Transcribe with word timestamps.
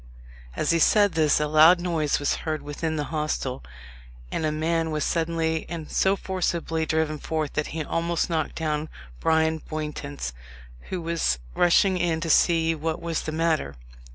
As 0.55 0.71
he 0.71 0.79
said 0.79 1.11
this, 1.11 1.39
a 1.39 1.45
loud 1.47 1.79
noise 1.79 2.17
was 2.17 2.37
heard 2.37 2.63
within 2.63 2.95
the 2.95 3.03
hostel, 3.13 3.63
and 4.31 4.47
a 4.47 4.51
man 4.51 4.89
was 4.89 5.03
suddenly 5.03 5.67
and 5.69 5.91
so 5.91 6.15
forcibly 6.15 6.87
driven 6.87 7.19
forth, 7.19 7.53
that 7.53 7.67
he 7.67 7.83
almost 7.83 8.27
knocked 8.27 8.55
down 8.55 8.89
Bryan 9.19 9.59
Bowntance, 9.69 10.33
who 10.89 11.03
was 11.03 11.37
rushing 11.53 11.99
in 11.99 12.19
to 12.19 12.31
see 12.31 12.73
what 12.73 12.99
was 12.99 13.21
the 13.21 13.31
matter. 13.31 13.75